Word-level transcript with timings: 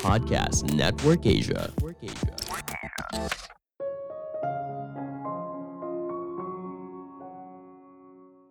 Podcast 0.00 0.64
Network 0.72 1.28
Asia. 1.28 1.68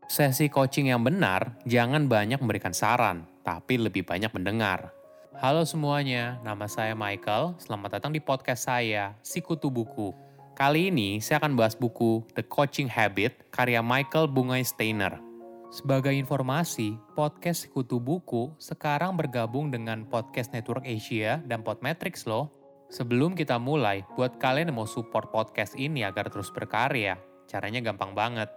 Sesi 0.05 0.53
coaching 0.53 0.93
yang 0.93 1.01
benar 1.01 1.57
jangan 1.65 2.05
banyak 2.05 2.37
memberikan 2.37 2.77
saran, 2.77 3.25
tapi 3.41 3.81
lebih 3.81 4.05
banyak 4.05 4.29
mendengar. 4.37 4.93
Halo 5.41 5.65
semuanya, 5.65 6.37
nama 6.45 6.69
saya 6.69 6.93
Michael. 6.93 7.57
Selamat 7.57 7.97
datang 7.97 8.13
di 8.13 8.21
podcast 8.21 8.69
saya, 8.69 9.17
Sikutu 9.25 9.73
Buku. 9.73 10.13
Kali 10.53 10.93
ini 10.93 11.17
saya 11.17 11.41
akan 11.41 11.57
bahas 11.57 11.73
buku 11.73 12.21
The 12.37 12.45
Coaching 12.45 12.85
Habit 12.85 13.49
karya 13.49 13.81
Michael 13.81 14.29
Bungai 14.29 14.61
Steiner. 14.61 15.32
Sebagai 15.73 16.13
informasi, 16.13 17.01
podcast 17.17 17.65
Sikutu 17.65 17.97
Buku 17.97 18.53
sekarang 18.61 19.17
bergabung 19.17 19.73
dengan 19.73 20.05
Podcast 20.05 20.53
Network 20.53 20.85
Asia 20.85 21.41
dan 21.49 21.65
Podmetrics 21.65 22.29
loh. 22.29 22.53
Sebelum 22.93 23.33
kita 23.33 23.57
mulai, 23.57 24.05
buat 24.13 24.37
kalian 24.37 24.69
yang 24.69 24.77
mau 24.77 24.85
support 24.85 25.33
podcast 25.33 25.73
ini 25.73 26.05
agar 26.05 26.29
terus 26.29 26.53
berkarya, 26.53 27.17
caranya 27.49 27.81
gampang 27.81 28.13
banget. 28.13 28.53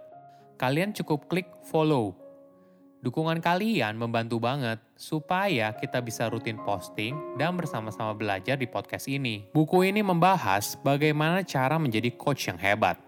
Kalian 0.61 0.93
cukup 0.93 1.25
klik 1.25 1.49
follow. 1.65 2.13
Dukungan 3.01 3.41
kalian 3.41 3.97
membantu 3.97 4.37
banget 4.37 4.77
supaya 4.93 5.73
kita 5.73 6.05
bisa 6.05 6.29
rutin 6.29 6.61
posting 6.61 7.17
dan 7.41 7.57
bersama-sama 7.57 8.13
belajar 8.13 8.61
di 8.61 8.69
podcast 8.69 9.09
ini. 9.09 9.49
Buku 9.57 9.89
ini 9.89 10.05
membahas 10.05 10.77
bagaimana 10.85 11.41
cara 11.41 11.81
menjadi 11.81 12.13
coach 12.13 12.45
yang 12.45 12.61
hebat. 12.61 13.01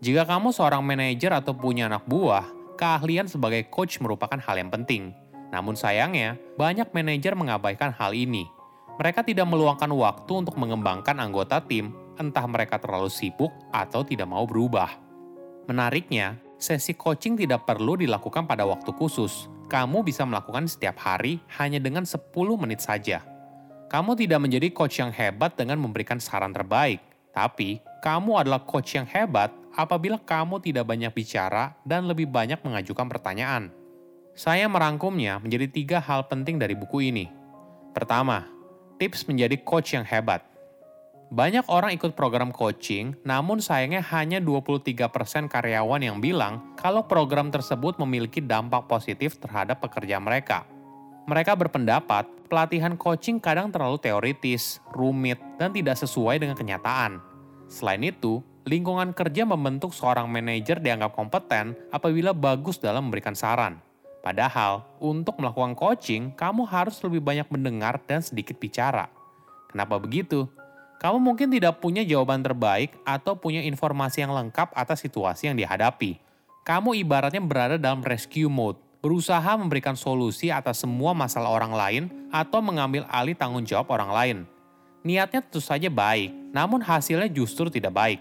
Jika 0.00 0.24
kamu 0.24 0.48
seorang 0.48 0.80
manajer 0.80 1.28
atau 1.36 1.52
punya 1.52 1.92
anak 1.92 2.08
buah, 2.08 2.59
keahlian 2.80 3.28
sebagai 3.28 3.68
coach 3.68 4.00
merupakan 4.00 4.40
hal 4.40 4.56
yang 4.56 4.72
penting. 4.72 5.12
Namun 5.52 5.76
sayangnya, 5.76 6.40
banyak 6.56 6.88
manajer 6.96 7.36
mengabaikan 7.36 7.92
hal 7.92 8.16
ini. 8.16 8.48
Mereka 8.96 9.20
tidak 9.28 9.44
meluangkan 9.44 9.92
waktu 9.92 10.32
untuk 10.32 10.56
mengembangkan 10.56 11.20
anggota 11.20 11.60
tim, 11.60 11.92
entah 12.16 12.48
mereka 12.48 12.80
terlalu 12.80 13.12
sibuk 13.12 13.52
atau 13.68 14.00
tidak 14.00 14.24
mau 14.24 14.48
berubah. 14.48 14.96
Menariknya, 15.68 16.40
sesi 16.56 16.96
coaching 16.96 17.36
tidak 17.36 17.68
perlu 17.68 18.00
dilakukan 18.00 18.48
pada 18.48 18.64
waktu 18.64 18.88
khusus. 18.96 19.52
Kamu 19.68 20.00
bisa 20.00 20.24
melakukan 20.24 20.64
setiap 20.66 20.96
hari 21.04 21.38
hanya 21.60 21.78
dengan 21.78 22.08
10 22.08 22.32
menit 22.56 22.80
saja. 22.80 23.22
Kamu 23.90 24.16
tidak 24.16 24.40
menjadi 24.40 24.68
coach 24.72 25.02
yang 25.02 25.12
hebat 25.12 25.54
dengan 25.54 25.78
memberikan 25.78 26.18
saran 26.22 26.54
terbaik, 26.54 27.02
tapi 27.30 27.82
kamu 28.02 28.46
adalah 28.46 28.62
coach 28.62 28.94
yang 28.98 29.06
hebat 29.06 29.50
apabila 29.74 30.18
kamu 30.18 30.58
tidak 30.62 30.86
banyak 30.86 31.12
bicara 31.14 31.76
dan 31.86 32.06
lebih 32.06 32.26
banyak 32.26 32.58
mengajukan 32.62 33.06
pertanyaan. 33.06 33.70
Saya 34.34 34.70
merangkumnya 34.70 35.42
menjadi 35.42 35.66
tiga 35.68 35.98
hal 35.98 36.26
penting 36.30 36.56
dari 36.56 36.72
buku 36.78 37.10
ini. 37.10 37.26
Pertama, 37.90 38.46
tips 38.96 39.26
menjadi 39.26 39.58
coach 39.60 39.98
yang 39.98 40.06
hebat. 40.06 40.46
Banyak 41.30 41.70
orang 41.70 41.94
ikut 41.94 42.18
program 42.18 42.50
coaching, 42.50 43.14
namun 43.22 43.62
sayangnya 43.62 44.02
hanya 44.10 44.42
23% 44.42 45.46
karyawan 45.46 46.02
yang 46.02 46.18
bilang 46.18 46.74
kalau 46.74 47.06
program 47.06 47.54
tersebut 47.54 48.02
memiliki 48.02 48.42
dampak 48.42 48.90
positif 48.90 49.38
terhadap 49.38 49.78
pekerja 49.78 50.18
mereka. 50.18 50.66
Mereka 51.30 51.54
berpendapat 51.54 52.26
pelatihan 52.50 52.98
coaching 52.98 53.38
kadang 53.38 53.70
terlalu 53.70 54.02
teoritis, 54.02 54.82
rumit, 54.90 55.38
dan 55.54 55.70
tidak 55.70 55.94
sesuai 56.02 56.42
dengan 56.42 56.58
kenyataan. 56.58 57.22
Selain 57.70 58.02
itu, 58.02 58.42
lingkungan 58.68 59.16
kerja 59.16 59.48
membentuk 59.48 59.96
seorang 59.96 60.28
manajer 60.28 60.80
dianggap 60.80 61.16
kompeten 61.16 61.78
apabila 61.88 62.36
bagus 62.36 62.76
dalam 62.76 63.08
memberikan 63.08 63.32
saran. 63.32 63.80
Padahal, 64.20 64.84
untuk 65.00 65.40
melakukan 65.40 65.72
coaching, 65.72 66.36
kamu 66.36 66.68
harus 66.68 67.00
lebih 67.00 67.24
banyak 67.24 67.48
mendengar 67.48 67.96
dan 68.04 68.20
sedikit 68.20 68.60
bicara. 68.60 69.08
Kenapa 69.72 69.96
begitu? 69.96 70.44
Kamu 71.00 71.16
mungkin 71.16 71.48
tidak 71.48 71.80
punya 71.80 72.04
jawaban 72.04 72.44
terbaik 72.44 72.92
atau 73.08 73.32
punya 73.32 73.64
informasi 73.64 74.20
yang 74.20 74.36
lengkap 74.36 74.76
atas 74.76 75.00
situasi 75.00 75.48
yang 75.48 75.56
dihadapi. 75.56 76.20
Kamu 76.60 76.92
ibaratnya 76.92 77.40
berada 77.40 77.80
dalam 77.80 78.04
rescue 78.04 78.52
mode, 78.52 78.76
berusaha 79.00 79.56
memberikan 79.56 79.96
solusi 79.96 80.52
atas 80.52 80.84
semua 80.84 81.16
masalah 81.16 81.48
orang 81.48 81.72
lain 81.72 82.02
atau 82.28 82.60
mengambil 82.60 83.08
alih 83.08 83.32
tanggung 83.32 83.64
jawab 83.64 83.88
orang 83.96 84.12
lain. 84.12 84.38
Niatnya 85.00 85.40
tentu 85.40 85.64
saja 85.64 85.88
baik, 85.88 86.52
namun 86.52 86.84
hasilnya 86.84 87.32
justru 87.32 87.72
tidak 87.72 87.96
baik. 87.96 88.20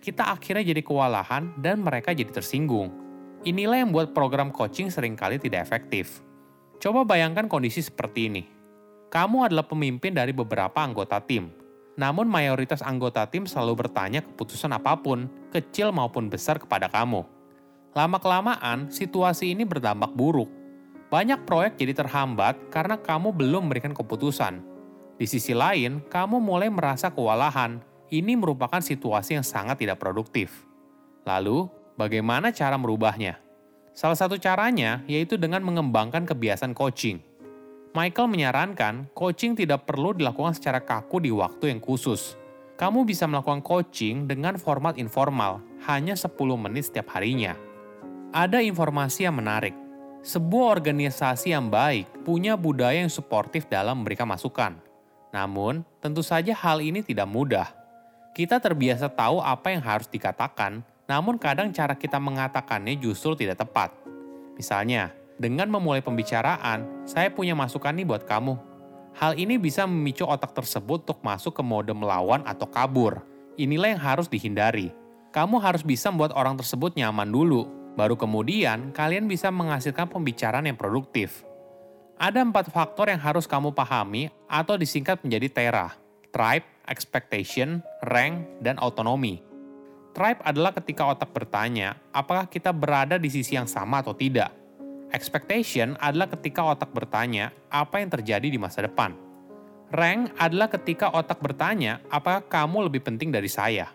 Kita 0.00 0.32
akhirnya 0.32 0.64
jadi 0.64 0.80
kewalahan 0.80 1.52
dan 1.60 1.84
mereka 1.84 2.16
jadi 2.16 2.32
tersinggung. 2.32 2.88
Inilah 3.44 3.84
yang 3.84 3.92
membuat 3.92 4.16
program 4.16 4.48
coaching 4.48 4.88
sering 4.88 5.12
kali 5.12 5.36
tidak 5.36 5.64
efektif. 5.68 6.24
Coba 6.80 7.04
bayangkan 7.04 7.48
kondisi 7.48 7.84
seperti 7.84 8.32
ini. 8.32 8.42
Kamu 9.12 9.44
adalah 9.44 9.68
pemimpin 9.68 10.16
dari 10.16 10.32
beberapa 10.32 10.80
anggota 10.80 11.20
tim. 11.20 11.52
Namun 12.00 12.24
mayoritas 12.24 12.80
anggota 12.80 13.28
tim 13.28 13.44
selalu 13.44 13.84
bertanya 13.84 14.24
keputusan 14.24 14.72
apa 14.72 14.96
pun, 14.96 15.28
kecil 15.52 15.92
maupun 15.92 16.32
besar 16.32 16.56
kepada 16.56 16.88
kamu. 16.88 17.20
Lama-kelamaan, 17.92 18.88
situasi 18.88 19.52
ini 19.52 19.68
berdampak 19.68 20.16
buruk. 20.16 20.48
Banyak 21.12 21.44
proyek 21.44 21.76
jadi 21.76 21.92
terhambat 21.92 22.72
karena 22.72 22.96
kamu 22.96 23.34
belum 23.36 23.68
memberikan 23.68 23.92
keputusan, 23.92 24.62
di 25.20 25.28
sisi 25.28 25.52
lain, 25.52 26.00
kamu 26.08 26.40
mulai 26.40 26.72
merasa 26.72 27.12
kewalahan. 27.12 27.84
Ini 28.10 28.34
merupakan 28.34 28.82
situasi 28.82 29.38
yang 29.38 29.46
sangat 29.46 29.80
tidak 29.86 30.02
produktif. 30.02 30.66
Lalu, 31.22 31.70
bagaimana 31.94 32.50
cara 32.50 32.74
merubahnya? 32.74 33.38
Salah 33.94 34.18
satu 34.18 34.34
caranya 34.34 35.02
yaitu 35.06 35.38
dengan 35.38 35.62
mengembangkan 35.62 36.26
kebiasaan 36.26 36.74
coaching. 36.74 37.22
Michael 37.94 38.30
menyarankan 38.30 39.10
coaching 39.14 39.54
tidak 39.54 39.86
perlu 39.86 40.14
dilakukan 40.14 40.54
secara 40.54 40.82
kaku 40.82 41.22
di 41.22 41.30
waktu 41.30 41.74
yang 41.74 41.80
khusus. 41.82 42.34
Kamu 42.78 43.06
bisa 43.06 43.30
melakukan 43.30 43.62
coaching 43.62 44.26
dengan 44.26 44.58
format 44.58 44.98
informal, 44.98 45.62
hanya 45.86 46.14
10 46.14 46.34
menit 46.58 46.90
setiap 46.90 47.14
harinya. 47.14 47.54
Ada 48.30 48.62
informasi 48.62 49.26
yang 49.26 49.38
menarik. 49.38 49.74
Sebuah 50.22 50.78
organisasi 50.78 51.50
yang 51.54 51.66
baik 51.72 52.26
punya 52.26 52.54
budaya 52.54 53.02
yang 53.02 53.12
suportif 53.12 53.66
dalam 53.66 54.02
memberikan 54.02 54.28
masukan 54.30 54.78
namun, 55.30 55.86
tentu 56.02 56.26
saja 56.26 56.50
hal 56.54 56.82
ini 56.82 57.06
tidak 57.06 57.30
mudah. 57.30 57.70
Kita 58.30 58.62
terbiasa 58.62 59.10
tahu 59.10 59.42
apa 59.42 59.74
yang 59.74 59.82
harus 59.82 60.06
dikatakan, 60.06 60.86
namun 61.10 61.34
kadang 61.34 61.74
cara 61.74 61.98
kita 61.98 62.22
mengatakannya 62.22 62.94
justru 63.02 63.34
tidak 63.34 63.58
tepat. 63.58 63.90
Misalnya, 64.54 65.10
dengan 65.34 65.66
memulai 65.66 65.98
pembicaraan, 65.98 66.86
saya 67.02 67.32
punya 67.34 67.58
masukan 67.58 67.90
nih 67.90 68.06
buat 68.06 68.22
kamu. 68.22 68.54
Hal 69.18 69.34
ini 69.34 69.58
bisa 69.58 69.82
memicu 69.82 70.22
otak 70.22 70.54
tersebut 70.54 71.02
untuk 71.02 71.18
masuk 71.26 71.58
ke 71.58 71.62
mode 71.66 71.90
melawan 71.90 72.46
atau 72.46 72.70
kabur. 72.70 73.26
Inilah 73.58 73.98
yang 73.98 74.02
harus 74.04 74.30
dihindari. 74.30 74.94
Kamu 75.34 75.58
harus 75.58 75.82
bisa 75.82 76.14
membuat 76.14 76.30
orang 76.38 76.54
tersebut 76.54 76.94
nyaman 76.94 77.26
dulu, 77.26 77.66
baru 77.98 78.14
kemudian 78.14 78.94
kalian 78.94 79.26
bisa 79.26 79.50
menghasilkan 79.50 80.06
pembicaraan 80.06 80.70
yang 80.70 80.78
produktif. 80.78 81.42
Ada 82.20 82.46
empat 82.46 82.70
faktor 82.70 83.10
yang 83.10 83.18
harus 83.18 83.50
kamu 83.50 83.74
pahami 83.74 84.30
atau 84.46 84.78
disingkat 84.78 85.18
menjadi 85.26 85.48
TERA. 85.50 85.88
Tribe, 86.30 86.68
Expectation, 86.90 87.86
Rank, 88.02 88.60
dan 88.60 88.76
Autonomy. 88.82 89.38
Tribe 90.10 90.42
adalah 90.42 90.74
ketika 90.74 91.06
otak 91.06 91.30
bertanya, 91.30 91.94
apakah 92.10 92.50
kita 92.50 92.74
berada 92.74 93.14
di 93.14 93.30
sisi 93.30 93.54
yang 93.54 93.70
sama 93.70 94.02
atau 94.02 94.10
tidak. 94.10 94.50
Expectation 95.14 95.94
adalah 96.02 96.26
ketika 96.26 96.66
otak 96.66 96.90
bertanya, 96.90 97.54
apa 97.70 98.02
yang 98.02 98.10
terjadi 98.10 98.50
di 98.50 98.58
masa 98.58 98.82
depan. 98.82 99.14
Rank 99.90 100.34
adalah 100.38 100.70
ketika 100.70 101.14
otak 101.14 101.38
bertanya, 101.38 102.02
apakah 102.10 102.42
kamu 102.46 102.90
lebih 102.90 103.06
penting 103.06 103.30
dari 103.30 103.50
saya. 103.50 103.90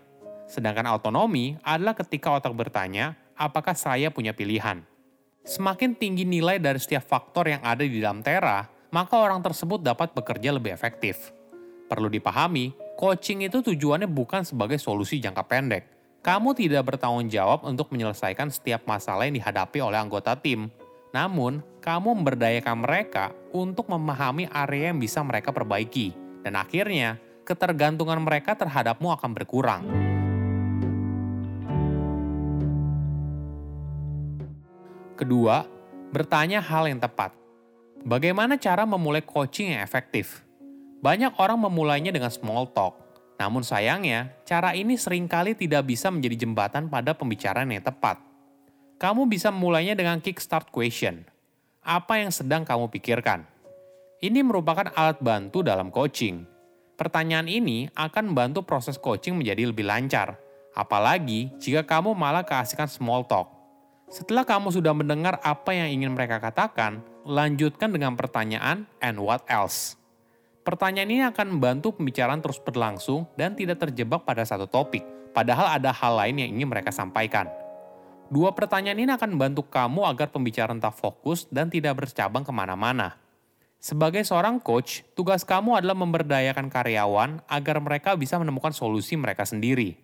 Sedangkan 0.47 0.88
autonomi 0.88 1.55
adalah 1.63 1.95
ketika 1.95 2.31
otak 2.35 2.51
bertanya, 2.51 3.16
apakah 3.35 3.75
saya 3.75 4.11
punya 4.11 4.31
pilihan. 4.31 4.84
Semakin 5.44 5.95
tinggi 5.95 6.23
nilai 6.23 6.59
dari 6.59 6.79
setiap 6.79 7.05
faktor 7.05 7.47
yang 7.51 7.61
ada 7.64 7.84
di 7.84 7.99
dalam 7.99 8.19
Tera, 8.23 8.66
maka 8.91 9.19
orang 9.19 9.43
tersebut 9.43 9.84
dapat 9.84 10.11
bekerja 10.16 10.52
lebih 10.55 10.72
efektif. 10.72 11.31
Perlu 11.85 12.09
dipahami, 12.09 12.84
coaching 12.95 13.43
itu 13.43 13.59
tujuannya 13.59 14.07
bukan 14.07 14.47
sebagai 14.47 14.79
solusi 14.79 15.19
jangka 15.19 15.43
pendek. 15.45 15.83
Kamu 16.25 16.57
tidak 16.57 16.89
bertanggung 16.89 17.29
jawab 17.29 17.67
untuk 17.67 17.93
menyelesaikan 17.93 18.49
setiap 18.49 18.87
masalah 18.89 19.29
yang 19.29 19.37
dihadapi 19.37 19.77
oleh 19.77 19.99
anggota 20.01 20.33
tim. 20.33 20.73
Namun, 21.13 21.61
kamu 21.85 22.17
memberdayakan 22.17 22.81
mereka 22.81 23.29
untuk 23.53 23.85
memahami 23.87 24.49
area 24.49 24.89
yang 24.89 24.97
bisa 24.97 25.21
mereka 25.21 25.53
perbaiki. 25.53 26.17
Dan 26.41 26.57
akhirnya, 26.57 27.21
ketergantungan 27.45 28.17
mereka 28.25 28.57
terhadapmu 28.57 29.13
akan 29.13 29.31
berkurang. 29.37 29.83
Kedua, 35.15 35.63
bertanya 36.09 36.59
hal 36.59 36.89
yang 36.89 36.99
tepat. 36.99 37.31
Bagaimana 38.05 38.57
cara 38.57 38.83
memulai 38.83 39.23
coaching 39.23 39.77
yang 39.77 39.81
efektif? 39.81 40.44
Banyak 41.03 41.35
orang 41.39 41.59
memulainya 41.59 42.11
dengan 42.13 42.31
small 42.31 42.71
talk, 42.71 43.05
namun 43.35 43.67
sayangnya, 43.67 44.31
cara 44.47 44.71
ini 44.71 44.95
sering 44.95 45.27
kali 45.27 45.55
tidak 45.55 45.91
bisa 45.91 46.07
menjadi 46.07 46.47
jembatan 46.47 46.87
pada 46.87 47.11
pembicaraan 47.11 47.67
yang 47.67 47.83
tepat. 47.83 48.19
Kamu 48.95 49.27
bisa 49.27 49.51
memulainya 49.51 49.91
dengan 49.91 50.23
kickstart 50.23 50.71
question. 50.71 51.27
Apa 51.83 52.23
yang 52.23 52.31
sedang 52.31 52.63
kamu 52.63 52.87
pikirkan? 52.87 53.43
Ini 54.23 54.39
merupakan 54.41 54.87
alat 54.95 55.19
bantu 55.19 55.61
dalam 55.61 55.91
coaching. 55.91 56.47
Pertanyaan 56.95 57.51
ini 57.51 57.91
akan 57.91 58.31
membantu 58.31 58.63
proses 58.63 58.95
coaching 58.95 59.35
menjadi 59.35 59.67
lebih 59.67 59.83
lancar, 59.83 60.39
apalagi 60.71 61.51
jika 61.59 61.83
kamu 61.83 62.15
malah 62.15 62.47
keasikan 62.47 62.87
small 62.87 63.27
talk. 63.27 63.51
Setelah 64.07 64.47
kamu 64.47 64.71
sudah 64.71 64.95
mendengar 64.95 65.43
apa 65.43 65.75
yang 65.75 65.91
ingin 65.91 66.15
mereka 66.15 66.39
katakan, 66.39 67.03
lanjutkan 67.27 67.91
dengan 67.91 68.15
pertanyaan 68.15 68.87
"and 69.03 69.19
what 69.19 69.43
else?" 69.51 69.99
Pertanyaan 70.66 71.09
ini 71.14 71.22
akan 71.29 71.56
membantu 71.56 71.94
pembicaraan 71.94 72.41
terus 72.41 72.58
berlangsung 72.58 73.29
dan 73.38 73.53
tidak 73.53 73.85
terjebak 73.85 74.26
pada 74.26 74.41
satu 74.41 74.66
topik, 74.66 75.06
padahal 75.29 75.78
ada 75.78 75.94
hal 75.94 76.17
lain 76.17 76.41
yang 76.41 76.50
ingin 76.58 76.66
mereka 76.66 76.90
sampaikan. 76.90 77.46
Dua 78.34 78.50
pertanyaan 78.58 78.97
ini 78.97 79.14
akan 79.14 79.38
membantu 79.38 79.70
kamu 79.70 80.09
agar 80.09 80.34
pembicaraan 80.34 80.82
tak 80.82 80.97
fokus 80.97 81.46
dan 81.53 81.70
tidak 81.70 82.02
bercabang 82.02 82.41
ke 82.41 82.50
mana-mana. 82.50 83.14
Sebagai 83.78 84.26
seorang 84.26 84.58
coach, 84.58 85.06
tugas 85.14 85.46
kamu 85.46 85.78
adalah 85.78 85.94
memberdayakan 85.94 86.73
karyawan 86.73 87.46
agar 87.46 87.78
mereka 87.78 88.17
bisa 88.17 88.41
menemukan 88.41 88.73
solusi 88.73 89.14
mereka 89.14 89.46
sendiri. 89.46 90.02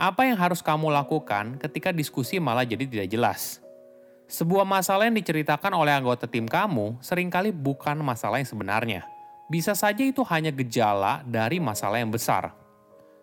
Apa 0.00 0.24
yang 0.24 0.40
harus 0.40 0.64
kamu 0.64 0.88
lakukan 0.88 1.60
ketika 1.60 1.92
diskusi 1.92 2.40
malah 2.40 2.64
jadi 2.64 2.88
tidak 2.88 3.12
jelas? 3.12 3.60
Sebuah 4.24 4.64
masalah 4.64 5.04
yang 5.04 5.20
diceritakan 5.20 5.76
oleh 5.76 5.92
anggota 5.92 6.24
tim 6.24 6.48
kamu 6.48 6.96
sering 7.04 7.28
kali 7.28 7.52
bukan 7.52 8.00
masalah 8.00 8.40
yang 8.40 8.48
sebenarnya. 8.48 9.04
Bisa 9.52 9.76
saja 9.76 10.00
itu 10.00 10.24
hanya 10.32 10.48
gejala 10.48 11.20
dari 11.28 11.60
masalah 11.60 12.00
yang 12.00 12.08
besar. 12.08 12.56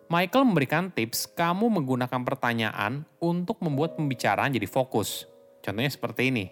Michael 0.06 0.46
memberikan 0.46 0.86
tips 0.86 1.26
kamu 1.34 1.66
menggunakan 1.66 2.22
pertanyaan 2.22 3.02
untuk 3.18 3.58
membuat 3.58 3.98
pembicaraan 3.98 4.54
jadi 4.54 4.70
fokus. 4.70 5.26
Contohnya 5.58 5.90
seperti 5.90 6.30
ini. 6.30 6.46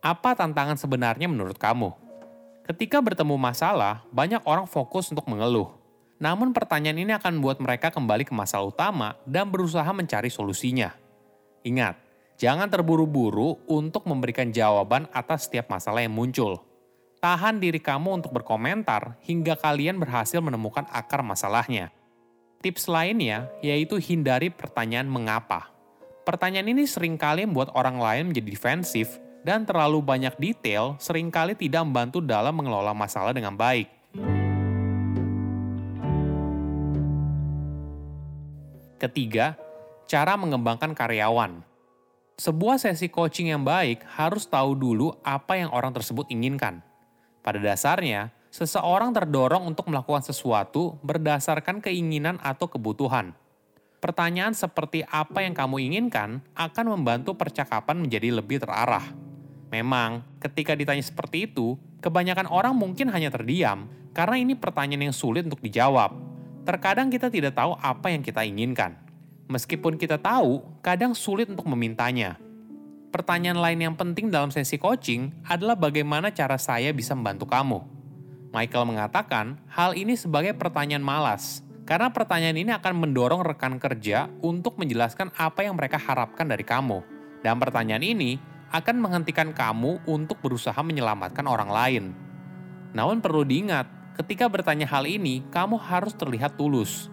Apa 0.00 0.32
tantangan 0.32 0.80
sebenarnya 0.80 1.28
menurut 1.28 1.60
kamu? 1.60 1.92
Ketika 2.64 3.04
bertemu 3.04 3.36
masalah, 3.36 4.00
banyak 4.08 4.40
orang 4.48 4.64
fokus 4.64 5.12
untuk 5.12 5.28
mengeluh. 5.28 5.76
Namun 6.16 6.56
pertanyaan 6.56 6.96
ini 6.96 7.12
akan 7.12 7.36
membuat 7.36 7.60
mereka 7.60 7.92
kembali 7.92 8.24
ke 8.24 8.32
masalah 8.32 8.72
utama 8.72 9.12
dan 9.28 9.52
berusaha 9.52 9.92
mencari 9.92 10.32
solusinya. 10.32 10.96
Ingat, 11.68 12.00
jangan 12.40 12.72
terburu-buru 12.72 13.60
untuk 13.68 14.08
memberikan 14.08 14.48
jawaban 14.48 15.04
atas 15.12 15.52
setiap 15.52 15.68
masalah 15.68 16.00
yang 16.00 16.16
muncul. 16.16 16.67
Tahan 17.18 17.58
diri 17.58 17.82
kamu 17.82 18.22
untuk 18.22 18.30
berkomentar 18.30 19.18
hingga 19.26 19.58
kalian 19.58 19.98
berhasil 19.98 20.38
menemukan 20.38 20.86
akar 20.86 21.18
masalahnya. 21.26 21.90
Tips 22.62 22.86
lainnya 22.86 23.50
yaitu 23.58 23.98
hindari 23.98 24.54
pertanyaan 24.54 25.10
mengapa. 25.10 25.66
Pertanyaan 26.22 26.70
ini 26.70 26.86
sering 26.86 27.18
kali 27.18 27.42
membuat 27.42 27.74
orang 27.74 27.98
lain 27.98 28.30
menjadi 28.30 28.54
defensif 28.54 29.18
dan 29.42 29.66
terlalu 29.66 29.98
banyak 29.98 30.30
detail 30.38 30.94
sering 31.02 31.26
kali 31.26 31.58
tidak 31.58 31.82
membantu 31.82 32.22
dalam 32.22 32.54
mengelola 32.54 32.94
masalah 32.94 33.34
dengan 33.34 33.58
baik. 33.58 33.90
Ketiga, 39.02 39.58
cara 40.06 40.38
mengembangkan 40.38 40.94
karyawan. 40.94 41.66
Sebuah 42.38 42.78
sesi 42.78 43.10
coaching 43.10 43.50
yang 43.50 43.66
baik 43.66 44.06
harus 44.06 44.46
tahu 44.46 44.78
dulu 44.78 45.18
apa 45.26 45.58
yang 45.58 45.74
orang 45.74 45.90
tersebut 45.90 46.30
inginkan. 46.30 46.87
Pada 47.48 47.64
dasarnya, 47.64 48.28
seseorang 48.52 49.08
terdorong 49.16 49.64
untuk 49.64 49.88
melakukan 49.88 50.20
sesuatu 50.20 51.00
berdasarkan 51.00 51.80
keinginan 51.80 52.36
atau 52.44 52.68
kebutuhan. 52.68 53.32
Pertanyaan 54.04 54.52
seperti 54.52 55.00
apa 55.08 55.40
yang 55.40 55.56
kamu 55.56 55.80
inginkan 55.80 56.44
akan 56.52 56.92
membantu 56.92 57.40
percakapan 57.40 58.04
menjadi 58.04 58.36
lebih 58.36 58.60
terarah. 58.60 59.16
Memang, 59.72 60.28
ketika 60.44 60.76
ditanya 60.76 61.00
seperti 61.00 61.48
itu, 61.48 61.80
kebanyakan 62.04 62.52
orang 62.52 62.76
mungkin 62.76 63.08
hanya 63.16 63.32
terdiam 63.32 63.88
karena 64.12 64.36
ini 64.44 64.52
pertanyaan 64.52 65.08
yang 65.08 65.16
sulit 65.16 65.48
untuk 65.48 65.64
dijawab. 65.64 66.20
Terkadang 66.68 67.08
kita 67.08 67.32
tidak 67.32 67.56
tahu 67.56 67.80
apa 67.80 68.12
yang 68.12 68.20
kita 68.20 68.44
inginkan. 68.44 68.92
Meskipun 69.48 69.96
kita 69.96 70.20
tahu, 70.20 70.60
kadang 70.84 71.16
sulit 71.16 71.48
untuk 71.48 71.64
memintanya. 71.64 72.36
Pertanyaan 73.08 73.56
lain 73.56 73.80
yang 73.80 73.96
penting 73.96 74.28
dalam 74.28 74.52
sesi 74.52 74.76
coaching 74.76 75.32
adalah 75.48 75.80
bagaimana 75.80 76.28
cara 76.28 76.60
saya 76.60 76.92
bisa 76.92 77.16
membantu 77.16 77.48
kamu. 77.48 77.80
Michael 78.52 78.84
mengatakan 78.84 79.56
hal 79.72 79.96
ini 79.96 80.12
sebagai 80.12 80.52
pertanyaan 80.52 81.00
malas, 81.00 81.64
karena 81.88 82.12
pertanyaan 82.12 82.60
ini 82.60 82.68
akan 82.68 83.00
mendorong 83.00 83.40
rekan 83.40 83.80
kerja 83.80 84.28
untuk 84.44 84.76
menjelaskan 84.76 85.32
apa 85.40 85.64
yang 85.64 85.72
mereka 85.80 85.96
harapkan 85.96 86.44
dari 86.44 86.60
kamu. 86.60 87.00
Dan 87.40 87.56
pertanyaan 87.56 88.04
ini 88.04 88.36
akan 88.68 89.00
menghentikan 89.00 89.56
kamu 89.56 90.04
untuk 90.04 90.36
berusaha 90.44 90.76
menyelamatkan 90.84 91.48
orang 91.48 91.72
lain. 91.72 92.04
Namun 92.92 93.24
perlu 93.24 93.40
diingat, 93.40 93.88
ketika 94.20 94.52
bertanya 94.52 94.84
hal 94.84 95.08
ini, 95.08 95.40
kamu 95.48 95.80
harus 95.80 96.12
terlihat 96.12 96.60
tulus. 96.60 97.08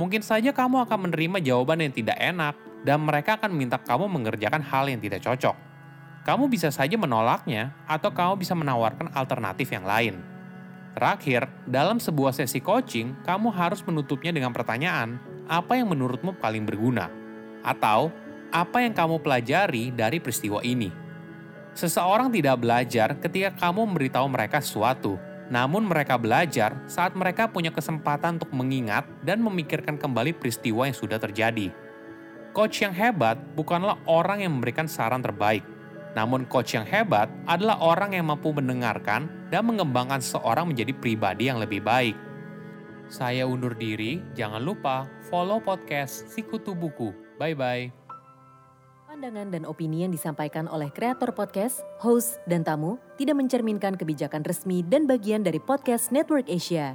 Mungkin 0.00 0.24
saja 0.24 0.56
kamu 0.56 0.88
akan 0.88 1.08
menerima 1.08 1.44
jawaban 1.44 1.84
yang 1.84 1.92
tidak 1.92 2.16
enak, 2.16 2.56
dan 2.84 3.00
mereka 3.00 3.40
akan 3.40 3.50
minta 3.50 3.80
kamu 3.80 4.06
mengerjakan 4.06 4.60
hal 4.60 4.84
yang 4.86 5.00
tidak 5.00 5.24
cocok. 5.24 5.56
Kamu 6.24 6.48
bisa 6.48 6.72
saja 6.72 6.96
menolaknya, 6.96 7.76
atau 7.84 8.08
kamu 8.08 8.40
bisa 8.40 8.56
menawarkan 8.56 9.12
alternatif 9.12 9.68
yang 9.72 9.84
lain. 9.84 10.20
Terakhir, 10.96 11.50
dalam 11.66 11.98
sebuah 12.00 12.32
sesi 12.32 12.62
coaching, 12.62 13.18
kamu 13.26 13.50
harus 13.52 13.84
menutupnya 13.84 14.30
dengan 14.30 14.54
pertanyaan, 14.54 15.20
apa 15.50 15.76
yang 15.76 15.90
menurutmu 15.90 16.38
paling 16.40 16.64
berguna? 16.64 17.12
Atau, 17.60 18.08
apa 18.54 18.80
yang 18.80 18.94
kamu 18.94 19.20
pelajari 19.20 19.90
dari 19.90 20.22
peristiwa 20.22 20.62
ini. 20.62 20.88
Seseorang 21.74 22.30
tidak 22.30 22.62
belajar 22.62 23.18
ketika 23.18 23.50
kamu 23.66 23.90
memberitahu 23.90 24.30
mereka 24.30 24.62
sesuatu, 24.62 25.18
namun 25.50 25.84
mereka 25.84 26.16
belajar 26.16 26.78
saat 26.86 27.12
mereka 27.12 27.50
punya 27.50 27.74
kesempatan 27.74 28.40
untuk 28.40 28.54
mengingat 28.54 29.04
dan 29.26 29.42
memikirkan 29.42 30.00
kembali 30.00 30.32
peristiwa 30.38 30.86
yang 30.88 30.96
sudah 30.96 31.18
terjadi. 31.20 31.83
Coach 32.54 32.86
yang 32.86 32.94
hebat 32.94 33.34
bukanlah 33.58 33.98
orang 34.06 34.46
yang 34.46 34.54
memberikan 34.54 34.86
saran 34.86 35.18
terbaik, 35.18 35.66
namun 36.14 36.46
coach 36.46 36.78
yang 36.78 36.86
hebat 36.86 37.26
adalah 37.50 37.82
orang 37.82 38.14
yang 38.14 38.30
mampu 38.30 38.54
mendengarkan 38.54 39.26
dan 39.50 39.66
mengembangkan 39.66 40.22
seseorang 40.22 40.70
menjadi 40.70 40.94
pribadi 40.94 41.50
yang 41.50 41.58
lebih 41.58 41.82
baik. 41.82 42.14
Saya 43.10 43.42
undur 43.42 43.74
diri, 43.74 44.22
jangan 44.38 44.62
lupa 44.62 45.10
follow 45.26 45.58
podcast 45.58 46.30
Sikutu 46.30 46.78
Buku. 46.78 47.10
Bye-bye. 47.42 47.90
Pandangan 49.10 49.50
dan 49.50 49.66
opini 49.66 50.06
yang 50.06 50.14
disampaikan 50.14 50.70
oleh 50.70 50.94
kreator 50.94 51.34
podcast, 51.34 51.82
host, 51.98 52.38
dan 52.46 52.62
tamu 52.62 53.02
tidak 53.18 53.34
mencerminkan 53.34 53.98
kebijakan 53.98 54.46
resmi 54.46 54.86
dan 54.86 55.10
bagian 55.10 55.42
dari 55.42 55.58
podcast 55.58 56.14
Network 56.14 56.46
Asia. 56.46 56.94